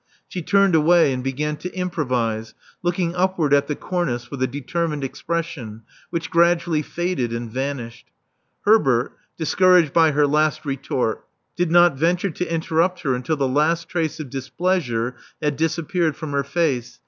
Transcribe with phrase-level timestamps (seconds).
[0.27, 5.03] She turned away, and began to improvise, looking upward at the cornice with a determined
[5.03, 8.07] expression which gradually faded and vanished.
[8.65, 11.23] Herbert, discouraged by her last retort,
[11.55, 16.31] did not venture to interrupt her until the last trace of displeasure had disappeared from
[16.31, 16.99] her face.